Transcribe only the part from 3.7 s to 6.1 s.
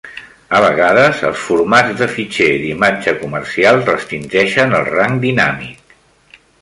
restringeixen el rang dinàmic.